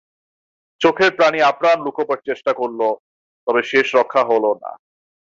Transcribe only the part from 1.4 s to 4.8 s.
আপ্রাণ লুকোবার চেষ্টা করল তবে শেষ রক্ষা হলো না।